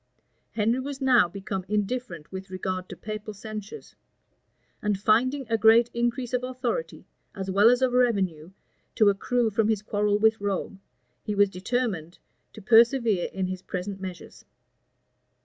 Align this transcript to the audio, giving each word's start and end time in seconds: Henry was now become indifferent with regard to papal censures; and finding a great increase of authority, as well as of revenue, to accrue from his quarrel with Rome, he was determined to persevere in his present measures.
Henry 0.53 0.79
was 0.79 0.99
now 0.99 1.27
become 1.29 1.63
indifferent 1.69 2.31
with 2.31 2.49
regard 2.49 2.89
to 2.89 2.97
papal 2.97 3.35
censures; 3.35 3.95
and 4.81 4.99
finding 4.99 5.45
a 5.47 5.59
great 5.59 5.91
increase 5.93 6.33
of 6.33 6.43
authority, 6.43 7.05
as 7.35 7.51
well 7.51 7.69
as 7.69 7.83
of 7.83 7.93
revenue, 7.93 8.49
to 8.95 9.09
accrue 9.09 9.51
from 9.51 9.67
his 9.69 9.83
quarrel 9.83 10.17
with 10.17 10.41
Rome, 10.41 10.81
he 11.23 11.35
was 11.35 11.51
determined 11.51 12.17
to 12.53 12.63
persevere 12.63 13.29
in 13.31 13.45
his 13.45 13.61
present 13.61 14.01
measures. 14.01 14.43